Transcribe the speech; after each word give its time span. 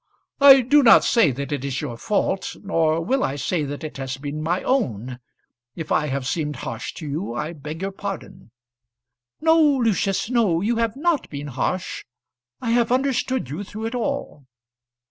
"I 0.39 0.61
do 0.61 0.81
not 0.81 1.03
say 1.03 1.29
that 1.29 1.51
it 1.51 1.63
is 1.63 1.79
your 1.79 1.95
fault; 1.95 2.55
nor 2.63 3.05
will 3.05 3.23
I 3.23 3.35
say 3.35 3.63
that 3.65 3.83
it 3.83 3.97
has 3.97 4.17
been 4.17 4.41
my 4.41 4.63
own. 4.63 5.19
If 5.75 5.91
I 5.91 6.07
have 6.07 6.25
seemed 6.25 6.55
harsh 6.65 6.95
to 6.95 7.07
you, 7.07 7.35
I 7.35 7.53
beg 7.53 7.83
your 7.83 7.91
pardon." 7.91 8.49
"No, 9.41 9.61
Lucius, 9.61 10.27
no; 10.27 10.59
you 10.59 10.77
have 10.77 10.95
not 10.95 11.29
been 11.29 11.49
harsh. 11.49 12.03
I 12.59 12.71
have 12.71 12.91
understood 12.91 13.51
you 13.51 13.63
through 13.63 13.85
it 13.85 13.93
all." 13.93 14.47